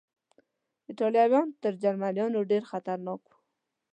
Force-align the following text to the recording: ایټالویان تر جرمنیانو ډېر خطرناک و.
ایټالویان 0.87 1.47
تر 1.61 1.73
جرمنیانو 1.81 2.41
ډېر 2.51 2.63
خطرناک 2.71 3.21
و. 3.29 3.31